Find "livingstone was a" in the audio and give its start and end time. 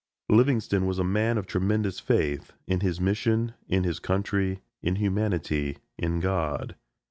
0.29-1.03